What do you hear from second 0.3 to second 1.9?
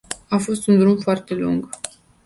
fost un drum foarte lung.